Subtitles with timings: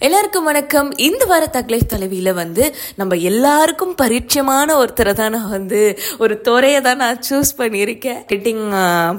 [0.00, 0.88] எல்லாருக்கும் வணக்கம்.
[0.96, 2.64] இந்த வார தக்லை தலைவியில் வந்து
[2.96, 5.80] நம்ம எல்லாருக்கும் பரிச்சயமான ஒருத்தரை தான் நான் வந்து
[6.18, 8.64] ஒரு துறையை தான் நான் சூஸ் பண்ணியிருக்கேன் கிட்டிங்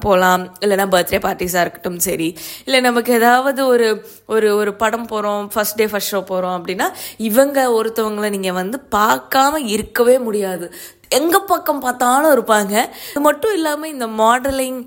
[0.06, 2.38] போகலாம் இல்லைனா பர்த்டே பார்ட்டிஸாக இருக்கட்டும் சரி.
[2.66, 3.88] இல்லை நமக்கு ஏதாவது ஒரு
[4.26, 9.66] ஒரு ஒரு படம் போகிறோம் ஃபர்ஸ்ட் டே ஃபர்ஸ்ட் ஷோ போகிறோம் அப்படின்னா இவங்க ஒருத்தவங்களை நீங்கள் வந்து பார்க்காம
[9.76, 10.68] இருக்கவே முடியாது.
[11.10, 12.74] எங்க பக்கம் பார்த்தாலும் இருப்பாங்க.
[13.10, 14.80] இது மட்டும் இல்லாமல் இந்த மாடலிங்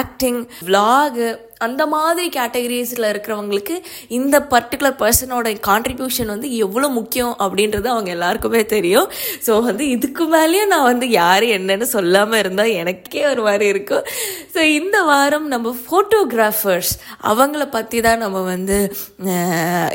[0.00, 1.16] ஆக்டிங் vlog
[1.64, 3.74] அந்த மாதிரி கேட்டகரிஸில் இருக்கிறவங்களுக்கு
[4.16, 9.08] இந்த பர்டிகுலர் பர்சனோட கான்ட்ரிபியூஷன் வந்து எவ்வளோ முக்கியம் அப்படின்றது அவங்க எல்லாருக்குமே தெரியும்.
[9.46, 14.04] ஸோ வந்து இதுக்கு மேலேயும் நான் வந்து யார் என்னன்னு சொல்லாமல் இருந்தால் எனக்கே ஒரு மாதிரி இருக்கும்.
[14.54, 16.92] ஸோ இந்த வாரம் நம்ம ஃபோட்டோகிராஃபர்ஸ்
[17.30, 18.78] அவங்கள பற்றி தான் நம்ம வந்து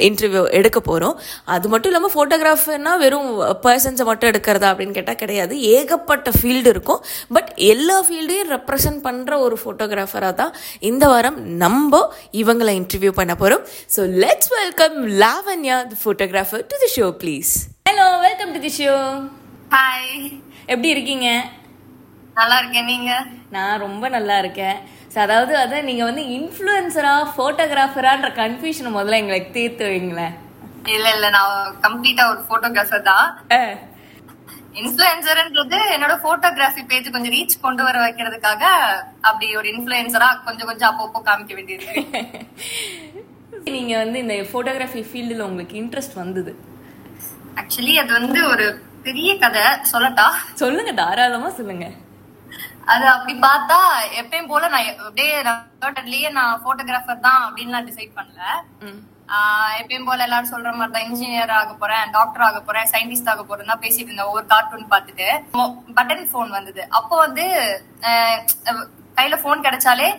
[0.07, 1.15] இன்டர்வியூ எடுக்க போகிறோம்
[1.57, 3.29] அது மட்டும் இல்லாமல் ஃபோட்டோகிராஃபர்னால் வெறும்
[3.67, 5.53] பர்சன்ஸை மட்டும் எடுக்கிறதா அப்படின்னு கேட்டால் கிடையாது.
[5.77, 7.01] ஏகப்பட்ட ஃபீல்டு இருக்கும்.
[7.37, 10.53] பட் எல்லா ஃபீல்டையும் ரெப்ரசன்ட் பண்ணுற ஒரு ஃபோட்டோகிராஃபராக தான்
[10.91, 11.99] இந்த வாரம் நம்ம
[12.41, 13.63] இவங்களை இன்டர்வியூ பண்ண போகிறோம்
[13.95, 17.51] so let's welcome Lavanya the photographer to the show please
[17.89, 18.93] hello welcome to the show
[19.75, 20.11] hi
[20.65, 21.27] எப்படி இருக்கீங்க?
[22.35, 22.85] நல்லா இருக்கேன்.
[22.85, 23.11] நீங்க?
[23.49, 24.77] நான் ரொம்ப நல்லா இருக்கேன்.
[25.13, 30.35] ஸோ அதாவது அதான் நீங்கள் வந்து இன்ஃப்ளூயன்சரா ஃபோட்டோகிராஃபரான்ற கன்ஃபியூஷனை முதல்ல எங்களுக்கு தீர்த்து வைங்களேன்.
[30.85, 33.27] இல்ல இல்ல நான் கம்ப்ளீட்டா ஒரு போட்டோகிராஃபர் தான்.
[34.75, 38.63] இன்ஃபுளுசர்ன்றது என்னோட போட்டோகிராஃபி பேஜ் கொஞ்சம் ரீச் கொண்டு வர வைக்கிறதுக்காக
[39.21, 41.97] அப்படி ஒரு இன்ஃபுளுசரா கொஞ்சம் கொஞ்சம் அப்பப்போ காமிக்க வேண்டியிருக்கு
[43.73, 46.51] நீங்க வந்து இந்த ஃபோட்டோகிராஃபி ஃபீல்டில் உங்களுக்கு இன்ட்ரெஸ்ட் வந்தது?
[47.61, 48.65] ஆக்சுவலி அது வந்து ஒரு
[49.05, 50.25] பெரிய கதை சொல்லட்டா?
[50.61, 51.85] சொல்லுங்க தாராளமா சொல்லுங்க.
[52.87, 53.77] அது அப்படி பார்த்தா
[54.21, 55.35] எப்பயும் போல நான் அப்படியே
[56.37, 58.41] நான் போட்டோகிராஃபர் தான் அப்படின்னு நான் டிசைட் பண்ணல
[59.79, 63.71] எப்பயும் போல எல்லாரும் சொல்ற மாதிரி தான் இன்ஜினியர் ஆக போறேன் டாக்டர் ஆக போறேன் சயின்டிஸ்ட் ஆக போறேன்
[63.71, 65.27] தான் பேசிட்டு இருந்தேன் ஒவ்வொரு கார்ட்டூன் பார்த்துட்டு.
[65.97, 66.81] பட்டன் போன் வந்தது.
[66.99, 67.45] அப்போ வந்து
[69.19, 70.09] கையில போன் கிடைச்சாலே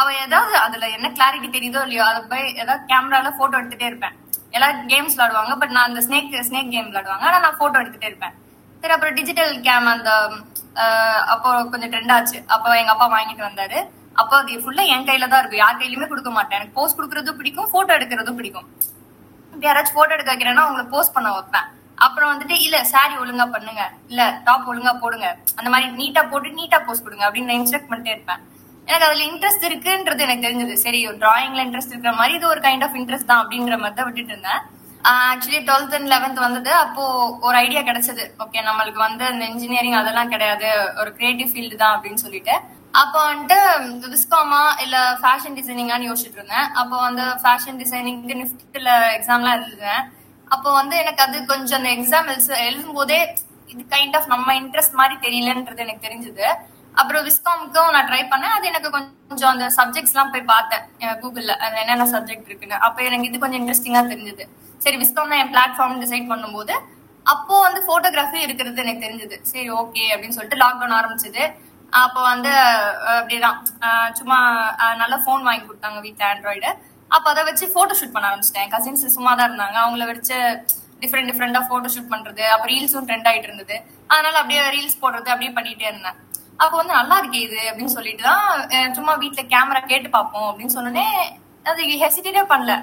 [0.00, 4.16] அவ ஏதாவது அதுல என்ன கிளாரிட்டி தெரியுதோ இல்லையோ அதை போய் ஏதாவது கேமரால போட்டோ எடுத்துட்டே இருப்பேன்.
[4.56, 7.26] எல்லாரும் கேம்ஸ் விளையாடுவாங்க பட் நான் அந்த ஸ்னேக் ஸ்னேக் கேம் விளையாடுவாங்க.
[7.30, 8.34] ஆனா நான் போட்டோ எடுத்துட்டே இருப்பேன்.
[8.82, 10.10] சரி அப்புறம் டிஜிட்டல் கேம் அந்த
[11.32, 12.38] அப்போ கொஞ்சம் ட்ரெண்ட் ஆச்சு.
[12.54, 13.78] அப்போ எங்க அப்பா வாங்கிட்டு வந்தாரு.
[14.16, 16.58] அப்போ அது ஃபுல்லா என் கையில தான் இருக்கும் யார் கையிலுமே கொடுக்க மாட்டேன்.
[16.58, 18.66] எனக்கு போஸ்ட் கொடுக்கறதும் பிடிக்கும் போட்டோ எடுக்கிறதும் பிடிக்கும்.
[19.52, 21.68] இப்ப யாராச்சும் போட்டோ எடுக்க வைக்கிறேன்னா உங்களை போஸ்ட் பண்ண வைப்பேன்.
[22.04, 23.82] அப்புறம் வந்துட்டு இல்ல சாரி ஒழுங்கா பண்ணுங்க.
[24.10, 25.28] இல்ல டாப் ஒழுங்கா போடுங்க.
[25.58, 27.24] அந்த மாதிரி நீட்டா போட்டு நீட்டா போஸ்ட் கொடுங்க.
[27.28, 28.42] அப்படின்னு நான் இன்ஸ்ட்ரக்ட் பண்ணிட்டே இருப்பேன்.
[28.88, 30.74] எனக்கு அதுல இன்ட்ரெஸ்ட் இருக்குன்றது எனக்கு தெரிஞ்சது.
[30.84, 34.34] சரி டிராயிங்ல இன்ட்ரெஸ்ட் இருக்கிற மாதிரி இது ஒரு கைண்ட் ஆஃப் இன்ட்ரெஸ்ட் தான் அப்படின்ற மாதிரி தான் விட்டுட்டு
[34.34, 34.62] இருந்தேன்.
[35.10, 36.72] ஆக்சுவலி டுவெல்த் அண்ட் லெவன்த் வந்தது.
[36.84, 37.02] அப்போ
[37.46, 38.24] ஒரு ஐடியா கிடைச்சது.
[38.44, 40.70] ஓகே நம்மளுக்கு வந்து இந்த இன்ஜினியரிங் அதெல்லாம் கிடையாது.
[41.02, 42.56] ஒரு கிரியேட்டிவ் ஃபீல்டு தான் அப்படின்னு சொல்லிட்டு.
[42.94, 50.02] அப்போ வந்துட்டு விஸ்காமா இல்ல ஃபேஷன் டிசைனிங்கான்னு யோசிச்சுட்டு இருந்தேன் அப்போ வந்து ஃபேஷன் டிசைனிங்க்கு நிஃப்டில எக்ஸாம்லாம் எழுதுவேன்.
[50.54, 52.30] அப்போ வந்து எனக்கு அது கொஞ்சம் அந்த எக்ஸாம்
[52.66, 53.20] எழுதும் போதே
[53.72, 56.46] இது கைண்ட் ஆஃப் நம்ம இன்ட்ரெஸ்ட் மாதிரி தெரியலன்றது எனக்கு தெரிஞ்சது.
[57.00, 58.54] அப்புறம் விஸ்காமுக்கும் நான் ட்ரை பண்ணேன்.
[58.56, 60.84] அது எனக்கு கொஞ்சம் அந்த சப்ஜெக்ட்ஸ் எல்லாம் போய் பார்த்தேன்.
[61.22, 62.78] கூகுள்ல அதுல என்னென்ன சப்ஜெக்ட் இருக்குன்னு.
[62.86, 64.46] அப்போ எனக்கு இது கொஞ்சம் இன்ட்ரெஸ்டிங்கா தெரிஞ்சது.
[64.84, 66.74] சரி விஸ்காம் தான் என் பிளாட்ஃபார்ம் டிசைட் பண்ணும்போது
[67.26, 69.36] அப்போ வந்து போட்டோகிராஃபி இருக்கிறது எனக்கு தெரிஞ்சது.
[69.50, 71.42] சரி ஓகே அப்படின்னு சொல்லிட்டு லாக்டவுன் ஆரம்பிச்சது.
[72.00, 72.52] அப்போ வந்து
[73.16, 73.58] அப்படிதான்.
[74.18, 74.38] சும்மா
[75.02, 76.70] நல்ல ஃபோன் வாங்கி கொடுத்தாங்க வீட்டில் ஆண்ட்ராய்டு
[77.16, 78.68] அப்போ அதை வச்சு ஃபோட்டோ ஷூட் பண்ண ஆரம்பிச்சிட்டேன்.
[78.74, 79.78] கசின்ஸ் சும்மா தான் இருந்தாங்க.
[79.84, 80.36] அவங்கள வச்சு
[81.02, 82.44] டிஃப்ரெண்ட் டிஃப்ரெண்டா ஃபோட்டோ ஷூட் பண்றது.
[82.54, 83.76] அப்ப ரீல்ஸும் ட்ரெண்ட் ஆயிட்டு இருந்தது.
[84.12, 86.18] அதனால அப்படியே ரீல்ஸ் போடுறது அப்படியே பண்ணிட்டே இருந்தேன்.
[86.62, 91.06] அப்போ வந்து நல்லா இருக்கே இது அப்படின்னு சொல்லிட்டு தான் சும்மா வீட்டுல கேமரா கேட்டு பார்ப்போம் அப்படின்னு சொன்னோடனே
[91.70, 92.74] அது ஹெசிடேட்டே பண்ணல.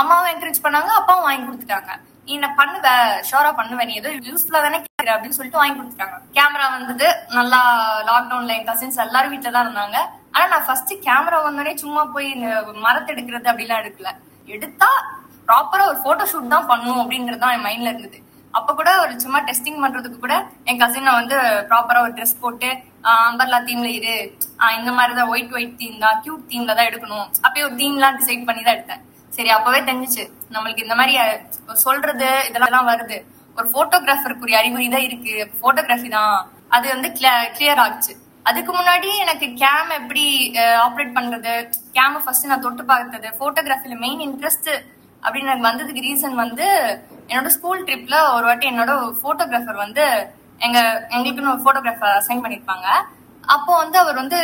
[0.00, 1.92] அம்மாவும் என்கரேஜ் பண்ணாங்க அப்பாவும் வாங்கி கொடுத்துட்டாங்க.
[2.26, 2.86] நீ என்ன பண்ணுவ?
[3.28, 3.82] ஷோரா பண்ணுவ.
[3.88, 6.16] நீ ஏதோ யூஸ்ஃபுல்லா தானே கேக்குற அப்படின்னு சொல்லிட்டு வாங்கி கொடுத்துட்டாங்க.
[6.36, 7.08] கேமரா வந்தது.
[7.38, 7.60] நல்லா
[8.08, 9.98] லாக்டவுன்ல என் கசின்ஸ் எல்லாரும் வீட்டுல தான் இருந்தாங்க.
[10.34, 12.48] ஆனா நான் ஃபர்ஸ்ட் கேமரா வந்தோடனே சும்மா போய் இந்த
[12.86, 14.10] மரத்தை எடுக்கிறது அப்படிலாம் எடுக்கல.
[14.54, 14.90] எடுத்தா
[15.48, 18.18] ப்ராப்பரா ஒரு போட்டோ ஷூட் தான் பண்ணும் அப்படிங்கிறது தான் என் மைண்ட்ல இருந்தது.
[18.58, 20.34] அப்ப கூட ஒரு சும்மா டெஸ்டிங் பண்றதுக்கு கூட
[20.70, 21.36] என் கசினை வந்து
[21.70, 22.68] ப்ராப்பரா ஒரு ட்ரெஸ் போட்டு
[23.10, 24.14] அம்பர்லா தீம்ல இரு.
[24.62, 27.26] ஆஹ் இந்த மாதிரி தான் ஒயிட் ஒயிட் தீம் தான் கியூட் தீம்ல தான் எடுக்கணும்.
[27.46, 29.02] அப்பயே ஒரு தீம்லாம் டிசைட் பண்ணி தான் எடுத்தேன்.
[29.36, 30.24] சரி அப்பவே தெரிஞ்சுச்சு.
[30.54, 31.14] நம்மளுக்கு இந்த மாதிரி
[31.86, 33.18] சொல்றது இதெல்லாம் வருது.
[33.58, 35.34] ஒரு போட்டோகிராஃபருக்குரிய அறிகுறி தான் இருக்கு.
[35.62, 36.36] போட்டோகிராஃபி தான்.
[36.76, 38.12] அது வந்து கிளியர் ஆகுச்சு.
[38.48, 40.24] அதுக்கு முன்னாடி எனக்கு கேம் எப்படி
[40.84, 41.54] ஆப்ரேட் பண்றது?
[41.96, 43.28] கேம் ஃபர்ஸ்ட் நான் தொட்டு பார்த்தது.
[43.40, 44.70] போட்டோகிராஃபில மெயின் இன்ட்ரெஸ்ட்
[45.22, 46.66] அப்படின்னு எனக்கு வந்ததுக்கு ரீசன் வந்து
[47.30, 50.04] என்னோட ஸ்கூல் ட்ரிப்ல ஒரு வாட்டி என்னோட போட்டோகிராஃபர் வந்து
[50.66, 50.78] எங்க
[51.14, 52.86] எங்களுக்குன்னு ஒரு போட்டோகிராஃபர் அசைன் பண்ணிருப்பாங்க
[53.54, 54.38] அப்போ வந்து அவர் வந்து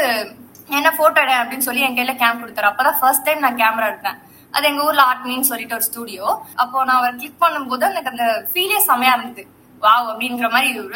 [0.78, 1.34] என்ன போட்டோ எடு?
[1.42, 2.70] அப்படின்னு சொல்லி என் கையில கேம் கொடுத்தாரு.
[2.70, 4.18] அப்பதான் ஃபர்ஸ்ட் டைம் நான் கேமரா எடுத்தேன்.
[4.52, 8.80] அது எங்க ஊர்ல ஆர்ட்மின்னு சொல்லிட்டு ஒரு ஸ்டுடியோ அப்போ நான் அவர் கிளிக் பண்ணும்போது எனக்கு அந்த ஃபீலே
[8.86, 9.46] செமையா இருந்தது.
[9.80, 10.88] வாவ் அப்படின்ற மாதிரி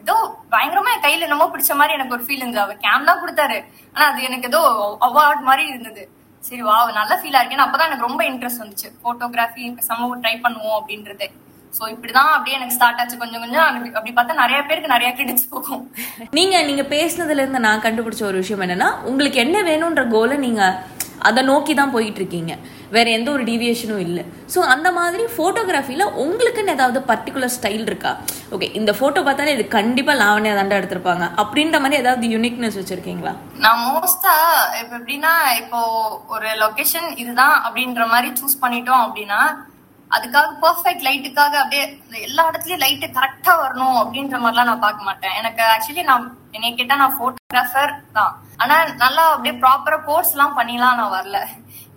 [0.00, 2.60] ஏதோ பயங்கரமா என் கையில என்னமோ பிடிச்ச மாதிரி எனக்கு ஒரு ஃபீல் இருந்தது.
[2.60, 3.64] அவர் கேம் தான் கொடுத்தாரு.
[3.92, 6.08] ஆனா அது எனக்கு ஏதோ அவார்ட் மாதிரி இருந்தது.
[6.40, 9.04] சரி வாவ் நல்ல ஃபீலா இருக்கேன்னு அப்பதான் எனக்கு ரொம்ப இன்ட்ரெஸ்ட் வந்துச்சு.
[9.04, 11.30] போட்டோகிராஃபி சமூகம் ட்ரை பண்ணுவோம் அப்படின்றது.
[11.78, 13.16] சோ இப்படிதான் அப்படியே எனக்கு ஸ்டார்ட் ஆச்சு.
[13.16, 15.94] கொஞ்சம் கொஞ்சம் அப்படி- அப்படி பார்த்தா நிறைய பேருக்கு நிறைய கிரெடிட்ஸ் போகும்.
[16.30, 20.82] நீங்க நீங்க பேசுனதுல இருந்து நான் கண்டுபிடிச்ச ஒரு விஷயம் என்னன்னா உங்களுக்கு என்ன வேணும்ன்ற கோலை நீங்க
[21.28, 22.52] அதை நோக்கி தான் போயிட்டு இருக்கீங்க
[22.94, 24.24] வேற எந்த ஒரு டீவியேஷனும் இல்லை.
[24.54, 28.12] ஸோ அந்த மாதிரி ஃபோட்டோகிராஃபியில் உங்களுக்குன்னு ஏதாவது பர்டிகுலர் ஸ்டைல் இருக்கா?
[28.54, 31.26] ஓகே இந்த ஃபோட்டோ பார்த்தாலே இது கண்டிப்பாக லாவண்யா தாண்டா எடுத்திருப்பாங்க.
[31.42, 33.34] அப்படின்ற மாதிரி ஏதாவது யூனிக்னஸ் வச்சிருக்கீங்களா?
[33.64, 34.34] நான் மோஸ்டா
[34.80, 35.32] இப்போ எப்படின்னா
[35.62, 35.80] இப்போ
[36.34, 39.40] ஒரு லொக்கேஷன் இதுதான் அப்படின்ற மாதிரி சூஸ் பண்ணிட்டோம் அப்படின்னா
[40.10, 41.84] அதுக்காக பர்ஃபெக்ட் லைட்டுக்காக அப்படியே
[42.26, 45.34] எல்லா இடத்துலயும் லைட்டு கரெக்டா வரணும் அப்படின்ற மாதிரிலாம் நான் பார்க்க மாட்டேன்.
[45.40, 48.32] எனக்கு ஆக்சுவலி நான் என்னைய கேட்டா நான் போட்டோகிராஃபர் தான்.
[48.62, 51.38] ஆனா நல்லா அப்படியே ப்ராப்பரா போர்ஸ் எல்லாம் பண்ணிலாம் நான் வரல.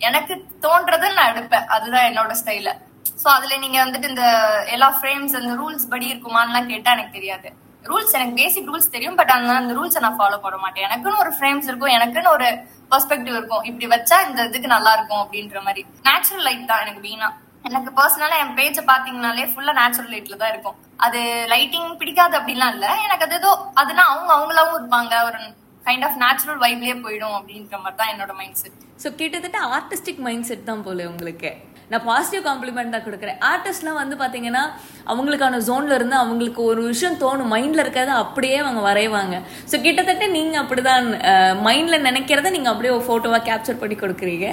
[0.07, 0.33] எனக்கு
[0.65, 1.65] தோன்றது நான் எடுப்பேன்.
[1.77, 2.71] அதுதான் என்னோட ஸ்டைல
[3.21, 4.25] சோ அதுல நீங்க வந்துட்டு இந்த
[4.75, 7.49] எல்லா ஃப்ரேம்ஸ் அந்த ரூல்ஸ் படி இருக்குமான்லாம் கேட்டா எனக்கு தெரியாது.
[7.89, 10.85] ரூல்ஸ் எனக்கு பேசிக் ரூல்ஸ் தெரியும் பட் அந்த அந்த ரூல்ஸை நான் ஃபாலோ பண்ண மாட்டேன்.
[10.87, 12.47] எனக்குன்னு ஒரு ஃப்ரேம்ஸ் இருக்கும் எனக்குன்னு ஒரு
[12.91, 13.65] பெர்ஸ்பெக்டிவ் இருக்கும்.
[13.69, 15.83] இப்படி வச்சா இந்த இதுக்கு நல்லா இருக்கும் அப்படின்ற மாதிரி.
[16.07, 17.29] நேச்சுரல் லைட் தான் எனக்கு வீணா.
[17.67, 20.77] எனக்கு பர்சனலா என் பேஜை பாத்தீங்கனாலே ஃபுல்லா நேச்சுரல் லைட்ல தான் இருக்கும்.
[21.05, 21.19] அது
[21.53, 22.87] லைட்டிங் பிடிக்காது அப்படிலாம் இல்ல.
[23.05, 23.51] எனக்கு அது ஏதோ
[23.81, 25.13] அதுனா அவங்க அவங்களாவும் இருப்பாங்க.
[25.29, 25.39] ஒரு
[25.87, 30.47] கைண்ட் ஆஃப் நேச்சுரல் வைப்லயே போயிடும் அப்படின்ற மாதிரி தான் என்னோட மைண்ட் செட் ஸோ கிட்டத்தட்ட ஆர்டிஸ்டிக் மைண்ட்
[30.49, 31.51] செட் தான் போல உங்களுக்கு.
[31.91, 33.37] நான் பாசிட்டிவ் காம்ப்ளிமெண்ட் தான் கொடுக்குறேன்.
[33.51, 34.63] ஆர்டிஸ்ட்லாம் வந்து பார்த்தீங்கன்னா
[35.11, 37.51] அவங்களுக்கான ஜோன்ல இருந்து அவங்களுக்கு ஒரு விஷயம் தோணும்.
[37.53, 39.37] மைண்ட்ல இருக்கிறத அப்படியே அவங்க வரைவாங்க.
[39.71, 41.07] ஸோ கிட்டத்தட்ட நீங்க அப்படிதான்
[41.67, 44.47] மைண்ட்ல நினைக்கிறத நீங்க அப்படியே ஒரு போட்டோவா கேப்சர் பண்ணி கொடுக்குறீங்க.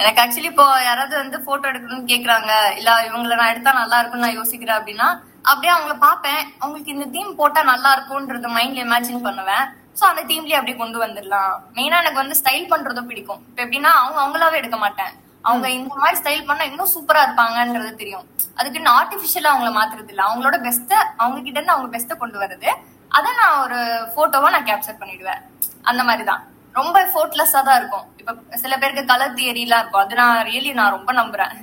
[0.00, 4.38] எனக்கு ஆக்சுவலி இப்போ யாராவது வந்து போட்டோ எடுக்கணும்னு கேக்குறாங்க இல்ல இவங்கள நான் எடுத்தா நல்லா இருக்கும்னு நான்
[4.38, 5.08] யோசிக்கிறேன் அப்படின்னா
[5.50, 9.64] அப்படியே அவங்கள பாப்பேன் அவங்களுக்கு இந்த தீம் போட்டா நல்லா இருக்கும்ன்றது மைண்ட்ல இமேஜின் பண்ணுவேன்.
[9.98, 11.52] சோ அந்த தீம்லயே அப்படியே கொண்டு வந்துடலாம்.
[11.76, 13.42] மெயினா எனக்கு வந்து ஸ்டைல் பண்றதும் பிடிக்கும்.
[13.50, 15.12] இப்ப எப்படின்னா அவங்க அவங்களாவே எடுக்க மாட்டேன்.
[15.44, 18.24] அவங்க இந்த மாதிரி ஸ்டைல் பண்ணா இன்னும் சூப்பரா இருப்பாங்கன்றது தெரியும்.
[18.60, 20.22] அதுக்கு நான் ஆர்டிபிஷியலா அவங்கள மாத்துறது இல்ல.
[20.28, 20.92] அவங்களோட பெஸ்ட
[21.22, 22.70] அவங்க கிட்ட இருந்து அவங்க பெஸ்ட கொண்டு வருது
[23.18, 23.78] அதை நான் ஒரு
[24.16, 25.42] போட்டோவா நான் கேப்சர் பண்ணிடுவேன்.
[25.90, 26.42] அந்த மாதிரிதான்
[26.78, 28.04] ரொம்ப எஃபோர்ட்லெஸ்ஸா தான் இருக்கும்.
[28.20, 30.02] இப்ப சில பேருக்கு கலர் தியரி எல்லாம் இருக்கும்.
[30.04, 31.54] அது நான் ரியலி நான் ரொம்ப நம்புறேன்.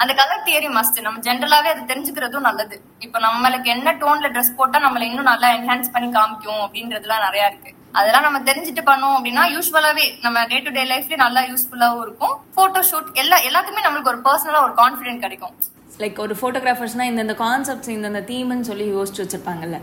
[0.00, 2.76] அந்த கலர் தியரி மஸ்ட் நம்ம ஜென்ரலாவே அது தெரிஞ்சுக்கிறதும் நல்லது.
[3.06, 7.72] இப்ப நம்மளுக்கு என்ன டோன்ல ட்ரெஸ் போட்டா நம்மள இன்னும் நல்லா என்ஹான்ஸ் பண்ணி காமிக்கும் அப்படின்றதுலாம் நிறைய இருக்கு.
[7.98, 12.34] அதெல்லாம் நம்ம தெரிஞ்சுட்டு பண்ணோம் அப்படின்னா யூஸ்வலாவே நம்ம டே டு டே லைஃப்ல நல்லா யூஸ்ஃபுல்லாவும் இருக்கும்.
[12.56, 15.54] போட்டோ ஷூட் எல்லா எல்லாத்துக்குமே நம்மளுக்கு ஒரு பர்சனலா ஒரு கான்பிடென்ட் கிடைக்கும்.
[16.02, 19.78] லைக் ஒரு ஃபோட்டோகிராஃபர்ஸ்னால் இந்தந்த கான்செப்ட்ஸ் இந்தந்த தீம்னு சொல்லி யோசிச்சு வச்சிருப்பாங்கல்ல.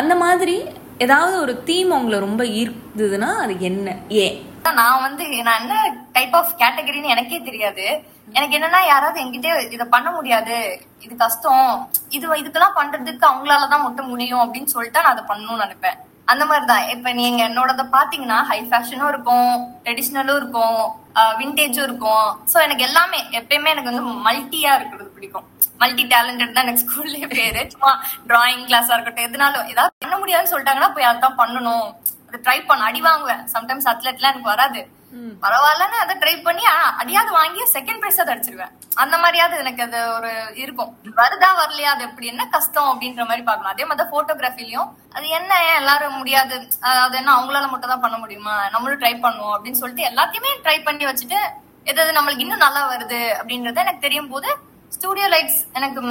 [0.00, 0.56] அந்த மாதிரி
[0.98, 3.96] ஏதாவது ஒரு தீம் உங்களை ரொம்ப ஈர்க்குதுன்னா அது என்ன?
[4.08, 7.86] ஏன் நான் வந்து நான் என்ன டைப் ஆஃப் கேட்டகரின்னு எனக்கே தெரியாது.
[8.32, 10.80] எனக்கு என்னன்னா யாராவது என்கிட்ட இதை பண்ண முடியாது.
[11.00, 11.90] இது கஷ்டம்.
[12.08, 15.98] இது இதுக்கெல்லாம் பண்றதுக்கு அவங்களாலதான் மட்டும் முடியும் அப்படின்னு சொல்லிட்டு நான் அதை பண்ணணும்னு நினைப்பேன்.
[16.24, 16.88] அந்த மாதிரிதான்.
[16.88, 21.02] இப்ப நீங்க என்னோடத பாத்தீங்கன்னா ஹை ஃபேஷனும் இருக்கும் ட்ரெடிஷ்னலும் இருக்கும்
[21.40, 22.28] விண்டேஜும் இருக்கும்.
[22.52, 25.10] சோ எனக்கு எல்லாமே எப்பயுமே எனக்கு வந்து மல்டியா இருக்கிறது.
[25.24, 25.46] பிடிக்கும்.
[25.82, 27.62] மல்டி டேலண்டட் தான் எனக்கு ஸ்கூல்ல பேரு.
[27.74, 27.92] சும்மா
[28.30, 31.88] டிராயிங் கிளாஸா இருக்கட்டும் எதுனாலும் ஏதாவது பண்ண முடியாதுன்னு சொல்லிட்டாங்கன்னா போய் அதான் பண்ணணும்.
[32.26, 33.42] அதை ட்ரை பண்ண அடி வாங்குவேன்.
[33.54, 34.82] சம்டைம்ஸ் அத்லெட்லாம் எனக்கு வராது.
[35.42, 36.64] பரவாயில்லன்னு அதை ட்ரை பண்ணி
[37.00, 38.72] அடியாவது வாங்கி செகண்ட் பிரைஸ் அதை அடிச்சிருவேன்
[39.02, 40.30] அந்த மாதிரியாவது எனக்கு அது ஒரு
[40.62, 40.90] இருக்கும்.
[41.18, 43.72] வருதா வரலையா அது எப்படி என்ன கஷ்டம் அப்படின்ற மாதிரி பார்க்கணும்.
[43.74, 46.56] அதே மாதிரி போட்டோகிராஃபிலையும் அது என்ன எல்லாரும் முடியாது?
[47.04, 48.56] அது என்ன அவங்களால மட்டும் தான் பண்ண முடியுமா?
[48.74, 51.40] நம்மளும் ட்ரை பண்ணுவோம் அப்படின்னு சொல்லிட்டு எல்லாத்தையுமே ட்ரை பண்ணி வச்சுட்டு
[51.90, 54.50] எது எது நம்மளுக்கு இன்னும் நல்லா வருது அப்படின்றது எனக்கு தெரியும் போது
[54.88, 56.02] ஸ்டூடியோ லைட்ஸ் எனக்கு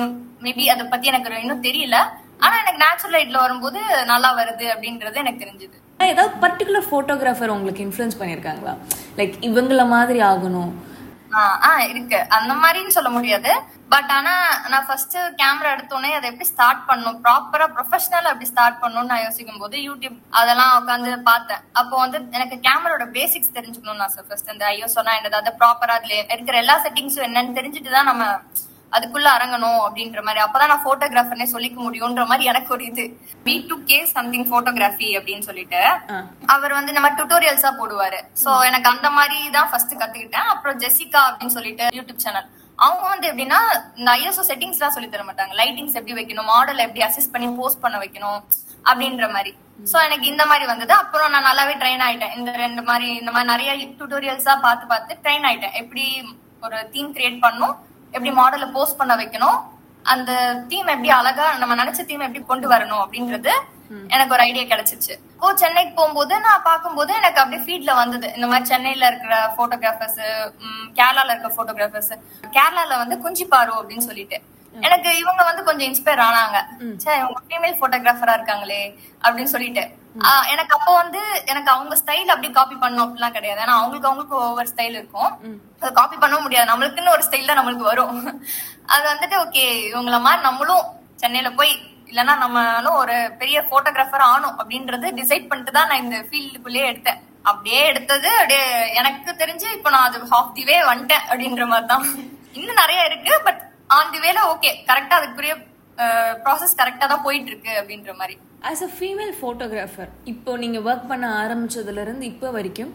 [0.41, 1.95] மேபி அதை பத்தி எனக்கு இன்னும் தெரியல.
[2.39, 5.77] ஆனா எனக்கு நேச்சுரல் லைட்ல வரும்போது நல்லா வருது அப்படின்றது எனக்கு தெரிஞ்சது.
[5.97, 8.73] ஏதாவது பர்டிகுலர் ஃபோட்டோகிராஃபர் உங்களுக்கு இன்ஃப்ளூயன்ஸ் பண்ணியிருக்காங்களா
[9.17, 10.71] லைக் இவங்கள மாதிரி ஆகணும்.
[11.35, 12.19] ஆ இருக்கு.
[12.29, 13.51] அந்த மாதிரின்னு சொல்ல முடியாது.
[13.93, 14.33] பட் ஆனா
[14.71, 17.17] நான் ஃபர்ஸ்ட் கேமரா எடுத்தோடனே அதை எப்படி ஸ்டார்ட் பண்ணணும்?
[17.25, 21.61] ப்ராப்பரா ப்ரொஃபஷனல் எப்படி ஸ்டார்ட் பண்ணணும்னு நான் யோசிக்கும் போது யூடியூப் அதெல்லாம் உட்காந்து பார்த்தேன்.
[21.79, 25.41] அப்போ வந்து எனக்கு கேமராவோட பேசிக்ஸ் தெரிஞ்சுக்கணும்னு நான் ஃபர்ஸ்ட் அந்த ஐயோ சொன்னா என்னது?
[25.41, 28.25] அதை ப்ராப்பரா அதுல இருக்கிற எல்லா செட்டிங்ஸும் என்னன்னு தெரிஞ்சுட்டு தான் நம்ம
[28.97, 30.41] அதுக்குள்ள அரங்கணும் அப்படின்ற மாதிரி.
[30.45, 33.05] அப்பதான் நான் போட்டோகிராஃபர்னே சொல்லிக்க முடியும்ன்ற மாதிரி எனக்கு ஒரு இது.
[33.45, 35.81] B to K something photography அப்படின்னு சொல்லிட்டு
[36.55, 38.19] அவர் வந்து நம்ம டுட்டோரியல்ஸா போடுவாரு.
[38.43, 40.51] சோ எனக்கு அந்த மாதிரி தான் ஃபர்ஸ்ட் கத்துக்கிட்டேன்.
[40.55, 42.49] அப்புறம் ஜெசிகா அப்படின்னு சொல்லிட்டு யூடியூப் சேனல்
[42.79, 43.59] அவங்க வந்து எப்படின்னா
[43.99, 45.53] இந்த ஐஎஸ்ஓ செட்டிங்ஸ் எல்லாம் சொல்லி தர மாட்டாங்க.
[45.61, 48.39] லைட்டிங்ஸ் எப்படி வைக்கணும் மாடல் எப்படி அசிஸ்ட் பண்ணி போஸ்ட் பண்ண வைக்கணும்
[48.89, 49.51] அப்படின்ற மாதிரி.
[49.91, 50.93] சோ எனக்கு இந்த மாதிரி வந்தது.
[51.01, 52.33] அப்புறம் நான் நல்லாவே ட்ரெயின் ஆயிட்டேன்.
[52.39, 55.77] இந்த ரெண்டு மாதிரி இந்த மாதிரி நிறைய டுட்டோரியல்ஸா பார்த்து பார்த்து ட்ரெயின் ஆயிட்டேன்.
[55.81, 56.05] எப்படி
[56.65, 57.75] ஒரு தீம் கிரியேட் பண்ணும்
[58.13, 59.59] எப்படி மாடலை போஸ்ட் பண்ண வைக்கணும்
[60.13, 60.31] அந்த
[60.71, 63.53] தீம் எப்படி அழகா நம்ம நினைச்ச தீம் எப்படி கொண்டு வரணும் அப்படின்றது
[64.13, 65.13] எனக்கு ஒரு ஐடியா கிடைச்சிச்சு.
[65.41, 68.27] ஓ சென்னைக்கு போகும்போது நான் பார்க்கும்போது எனக்கு அப்படியே ஃபீட்ல வந்தது.
[68.37, 70.21] இந்த மாதிரி சென்னையில இருக்கிற போட்டோகிராஃபர்ஸ்
[70.99, 72.13] கேரளால இருக்க போட்டோகிராஃபர்ஸ்
[72.57, 74.39] கேரளால வந்து குஞ்சிப்பாரு அப்படின்னு சொல்லிட்டு.
[74.87, 76.59] எனக்கு இவங்க வந்து கொஞ்சம் இன்ஸ்பயர் ஆனாங்க.
[77.01, 78.79] சே இவங்க ஃபீமேல் போட்டோகிராஃபரா இருக்காங்களே
[79.25, 79.83] அப்படின்னு சொல்லிட்டு.
[80.53, 81.21] எனக்கு அப்போ வந்து
[81.51, 83.61] எனக்கு அவங்க ஸ்டைல் அப்படி காப்பி பண்ணணும் அப்படிலாம் கிடையாது.
[83.63, 85.31] ஏன்னா அவங்களுக்கு அவங்களுக்கு ஒவ்வொரு ஸ்டைல் இருக்கும்.
[85.79, 86.69] அதை காப்பி பண்ண முடியாது.
[86.71, 88.17] நம்மளுக்குன்னு ஒரு ஸ்டைல் தான் நம்மளுக்கு வரும்.
[88.95, 90.85] அது வந்துட்டு ஓகே இவங்கள மாதிரி நம்மளும்
[91.23, 91.73] சென்னையில போய்
[92.13, 97.19] இல்லைன்னா நம்மளும் ஒரு பெரிய போட்டோகிராஃபர் ஆனும் அப்படின்றது டிசைட் பண்ணிட்டு தான் நான் இந்த ஃபீல்டுக்குள்ளேயே எடுத்தேன்.
[97.49, 98.65] அப்படியே எடுத்தது அப்படியே
[98.99, 102.05] எனக்கு தெரிஞ்சு இப்போ நான் அது ஹாஃப் தி வே வந்துட்டேன் அப்படின்ற மாதிரி தான்
[102.57, 103.61] இன்னும் நிறைய இருக்கு பட்
[103.97, 105.53] ஆன் தி வேல ஓகே கரெக்டா அதுக்குரிய
[106.45, 108.35] ப்ராசஸ் கரெக்டா தான் போயிட்டு இருக்கு அப்படின்ற மாதிரி.
[108.69, 112.93] ஆஸ் அ ஃபீமேல் ஃபோட்டோகிராஃபர் இப்போ நீங்கள் ஒர்க் பண்ண ஆரம்பிச்சதுலேருந்து இப்போ வரைக்கும்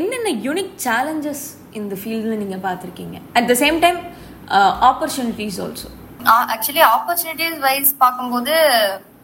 [0.00, 1.44] என்னென்ன யூனிக் சேலஞ்சஸ்
[1.80, 3.16] இந்த ஃபீல்டில் நீங்கள் பார்த்துருக்கீங்க?
[3.38, 4.00] At the same time
[4.90, 5.90] opportunities also
[6.26, 8.54] actually opportunities wise பார்க்கும்போது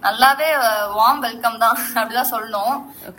[0.02, 0.48] நல்லாவே
[0.98, 1.78] வார்ம் வெல்கம் தான்.
[1.96, 2.76] அப்படிதான் சொல்லணும்.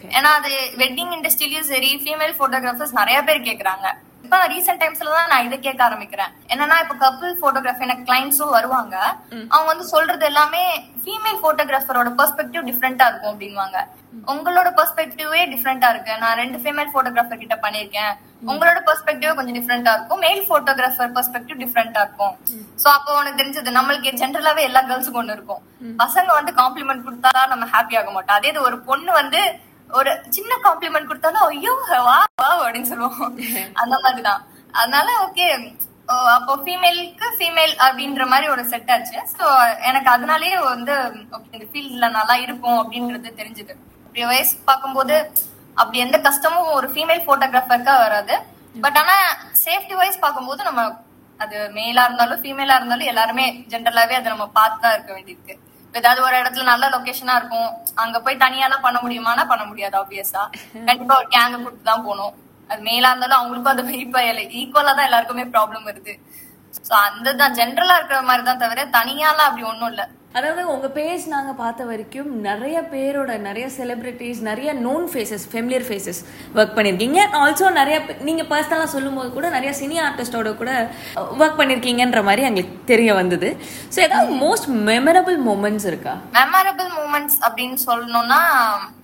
[0.09, 3.87] ஏன்னா அது வெட்டிங் இண்டஸ்ட்ரியிலயும் சரி ஃபீமேல் போட்டோகிராஃபர்ஸ் நிறைய பேர் கேக்குறாங்க.
[4.29, 6.33] இப்ப ரீசெண்ட் டைம்ஸ்ல தான் நான் இதை கேட்க ஆரம்பிக்கிறேன்.
[6.53, 8.95] என்னன்னா இப்ப கப்பிள் போட்டோகிராஃபி எனக்கு கிளைண்ட்ஸும் வருவாங்க.
[9.53, 10.61] அவங்க வந்து சொல்றது எல்லாமே
[11.03, 13.79] ஃபீமேல் போட்டோகிராஃபரோட பெர்ஸ்பெக்டிவ் டிஃப்ரெண்டா இருக்கும் அப்படின்வாங்க
[14.33, 16.13] உங்களோட பெர்ஸ்பெக்டிவே டிஃப்ரெண்டா இருக்கு.
[16.23, 18.11] நான் ரெண்டு ஃபீமேல் போட்டோகிராஃபர் கிட்ட பண்ணிருக்கேன்
[18.51, 20.21] உங்களோட பெர்ஸ்பெக்டிவ் கொஞ்சம் டிஃப்ரெண்டா இருக்கும்.
[20.25, 22.35] மேல் போட்டோகிராஃபர் பெர்ஸ்பெக்டிவ் டிஃப்ரெண்டா இருக்கும்.
[22.83, 25.63] சோ அப்போ உனக்கு தெரிஞ்சது நம்மளுக்கு ஜென்ரலாவே எல்லா கேர்ள்ஸுக்கும் ஒண்ணு இருக்கும்.
[26.03, 28.37] பசங்க வந்து காம்ப்ளிமெண்ட் கொடுத்தா நம்ம ஹாப்பி ஆக மாட்டோம்.
[28.39, 29.41] அதே இது ஒரு பொண்ணு வந்து
[29.97, 31.73] ஒரு சின்ன காம்ப்ளிமெண்ட் கொடுத்தாலும் ஐயோ
[32.07, 33.31] வா வா அப்படின்னு சொல்லுவோம்.
[33.81, 34.41] அந்த மாதிரிதான்.
[34.79, 35.47] அதனால ஓகே
[36.35, 39.17] அப்போ ஃபீமேலுக்கு ஃபீமேல் அப்படின்ற மாதிரி ஒரு செட் ஆச்சு.
[39.35, 39.45] ஸோ
[39.89, 40.93] எனக்கு அதனாலேயே வந்து
[41.55, 43.73] இந்த ஃபீல்ட்ல நல்லா இருக்கும் அப்படின்றது தெரிஞ்சது.
[44.05, 45.17] இப்படி வயசு பார்க்கும்போது
[45.81, 48.35] அப்படி எந்த கஷ்டமும் ஒரு ஃபீமேல் போட்டோகிராஃபருக்கா வராது.
[48.85, 49.15] பட் ஆனா
[49.65, 50.81] சேஃப்டி வைஸ் பார்க்கும்போது நம்ம
[51.39, 55.55] அது மேலா இருந்தாலும் ஃபீமேலா இருந்தாலும் எல்லாருமே ஜென்ரலாவே அதை நம்ம பார்த்து தான் இருக்க வேண்டியிருக்கு.
[55.93, 57.69] ஏதாவது ஒரு இடத்துல நல்ல லொகேஷனா இருக்கும்.
[58.03, 60.43] அங்க போய் தனியாலாம் பண்ண முடியுமானா பண்ண முடியாது ஆப்வியஸா
[60.87, 62.33] கண்டிப்பா ஒரு கேங்க கூப்பிட்டு தான் போகணும்.
[62.69, 64.19] அது மேலா இருந்தாலும் அவங்களுக்கும் அது இப்ப
[64.61, 66.13] ஈக்குவலா தான் எல்லாருக்குமே ப்ராப்ளம் வருது.
[66.87, 70.03] சோ அந்த தான் ஜென்ரலா இருக்கிற மாதிரி தான் தவிர தனியாலாம் அப்படி ஒண்ணும் இல்ல.
[70.37, 76.19] அதாவது உங்க பேஜ் நாங்க பார்த்த வரைக்கும் நிறைய பேரோட நிறைய செலிபிரிட்டிஸ் நிறைய known faces familiar faces
[76.57, 77.19] work பண்ணிருக்கீங்க.
[77.43, 80.71] ஆல்சோ நிறைய நீங்கள் நீங்க பர்சனலா சொல்லும்போது கூட நிறைய சினி ஆர்டிஸ்டோட கூட
[81.41, 83.49] ஒர்க் பண்ணிருக்கீங்கன்ற மாதிரி எங்களுக்கு தெரிய வந்தது.
[83.95, 86.15] ஸோ ஏதாவது மோஸ்ட் மெமரபிள் மூமெண்ட்ஸ் இருக்கா?
[86.39, 88.39] மெமரபிள் மூமெண்ட்ஸ் அப்படின்னு சொல்லணும்னா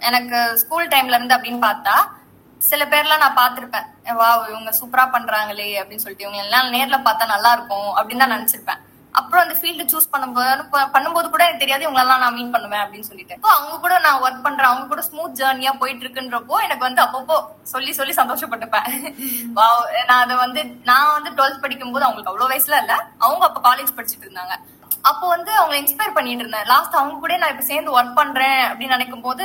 [0.09, 1.95] எனக்கு ஸ்கூல் டைம்ல இருந்து அப்படின்னு பார்த்தா
[2.61, 3.87] சில பேர்லாம் நான் பார்த்துருப்பேன்.
[4.19, 8.81] வா இவங்க சூப்பரா பண்றாங்களே அப்படின்னு சொல்லிட்டு இவங்க எல்லாம் நேர்ல பார்த்தா நல்லா இருக்கும் அப்படின்னு தான் நினைச்சிருப்பேன்.
[9.35, 10.51] அப்புறம் அந்த ஃபீல்டு சூஸ் பண்ணும்போது
[10.93, 13.33] பண்ணும்போது கூட எனக்கு தெரியாது இவங்களெல்லாம் நான் மீட் பண்ணுவேன் அப்படின்னு சொல்லிட்டு.
[13.37, 14.69] அப்போ அவங்க கூட நான் ஒர்க் பண்றேன்.
[14.69, 17.37] அவங்க கூட ஸ்மூத் ஜேர்னியா போயிட்டு இருக்குன்றப்போ எனக்கு வந்து அப்பப்போ
[17.71, 18.87] சொல்லி சொல்லி சந்தோஷப்பட்டுப்பேன்.
[20.09, 20.61] நான் அதை வந்து
[20.91, 22.95] நான் வந்து டுவெல்த் படிக்கும்போது அவங்களுக்கு அவ்வளவு வயசுல இல்ல.
[23.25, 24.55] அவங்க அப்ப காலேஜ் படிச்சுட்டு இருந்தாங்க.
[25.11, 26.69] அப்போ வந்து அவங்க இன்ஸ்பயர் பண்ணிட்டு இருந்தேன்.
[26.73, 29.43] லாஸ்ட் அவங்க கூட நான் இப்ப சேர்ந்து ஒர்க் பண்றேன் அப்படின்னு நினைக்கும் போது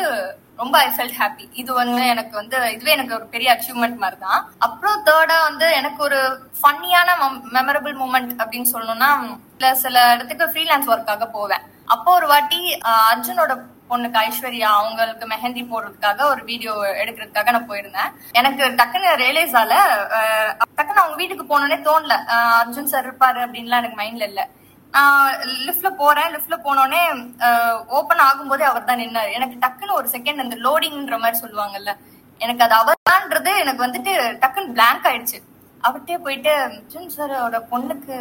[0.63, 4.41] ரொம்ப ஐ ஃபெல்ட் ஹாப்பி இது வந்து எனக்கு வந்து இதுவே எனக்கு ஒரு பெரிய அச்சீவ்மெண்ட் மாதிரி தான்
[4.67, 6.19] அப்புறம் தேர்டா வந்து எனக்கு ஒரு
[6.59, 7.21] ஃபன்னியான
[7.59, 9.13] மெமரபிள் மூமெண்ட் அப்படின்னு சொல்லணும்னா
[9.61, 11.65] சில சில இடத்துக்கு ஃப்ரீலான்ஸ் ஒர்க்காக போவேன்.
[11.95, 13.53] அப்போ ஒரு வாட்டி அர்ஜுனோட
[13.91, 18.13] பொண்ணுக்கு ஐஸ்வர்யா அவங்களுக்கு மெஹந்தி போடுறதுக்காக ஒரு வீடியோ எடுக்கிறதுக்காக நான் போயிருந்தேன்.
[18.41, 19.75] எனக்கு டக்குன்னு ரியலைஸ் ஆல
[20.79, 22.17] டக்குன்னு அவங்க வீட்டுக்கு போனோடனே தோணல.
[22.61, 24.45] அர்ஜுன் சார் இருப்பாரு அப்படின்லாம் எனக்கு மைண்ட்ல இல்ல.
[24.95, 25.29] நான்
[25.67, 26.33] லிஃப்ட்ல போறேன்.
[26.37, 27.03] லிஃப்ட்ல போனோடனே
[27.99, 29.33] ஓபன் ஆகும்போதே அவர் தான் நின்னாரு.
[29.41, 31.95] எனக்கு டக்குன்னு ஒரு செகண்ட் அந்த லோடிங்ன்ற மாதிரி சொல்லுவாங்கல்ல
[32.41, 34.13] எனக்கு அது அவர்தான்றது எனக்கு வந்துட்டு
[34.43, 35.41] டக்குன்னு பிளாங்க் ஆயிடுச்சு.
[35.87, 38.17] அவர்கிட்டயே போயிட்டு அர்ஜுன் சாரோட பொண்ணுக்கு